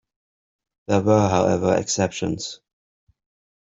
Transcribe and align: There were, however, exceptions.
There 0.87 0.99
were, 1.03 1.29
however, 1.29 1.75
exceptions. 1.77 2.59